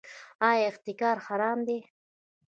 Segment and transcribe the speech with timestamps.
[0.49, 1.77] آیا احتکار حرام دی؟